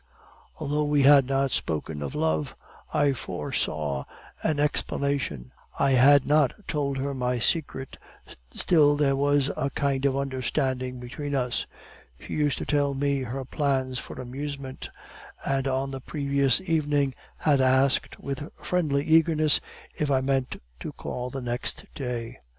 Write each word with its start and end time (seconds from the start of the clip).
Although 0.57 0.85
we 0.85 1.03
had 1.03 1.27
not 1.27 1.51
spoken 1.51 2.01
of 2.01 2.15
love, 2.15 2.55
I 2.91 3.13
foresaw 3.13 4.05
an 4.41 4.59
explanation. 4.59 5.51
I 5.77 5.91
had 5.91 6.25
not 6.25 6.67
told 6.67 6.97
her 6.97 7.13
my 7.13 7.37
secret, 7.37 7.99
still 8.51 8.95
there 8.95 9.15
was 9.15 9.51
a 9.55 9.69
kind 9.69 10.03
of 10.05 10.17
understanding 10.17 10.99
between 10.99 11.35
us. 11.35 11.67
She 12.19 12.33
used 12.33 12.57
to 12.57 12.65
tell 12.65 12.95
me 12.95 13.19
her 13.21 13.45
plans 13.45 13.99
for 13.99 14.19
amusement, 14.19 14.89
and 15.45 15.67
on 15.67 15.91
the 15.91 16.01
previous 16.01 16.59
evening 16.61 17.13
had 17.37 17.61
asked 17.61 18.19
with 18.19 18.49
friendly 18.59 19.03
eagerness 19.05 19.59
if 19.93 20.09
I 20.09 20.21
meant 20.21 20.59
to 20.79 20.93
call 20.93 21.29
the 21.29 21.43
next 21.43 21.85
day. 21.93 22.39